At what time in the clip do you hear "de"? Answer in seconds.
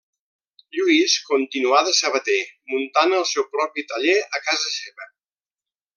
1.89-1.93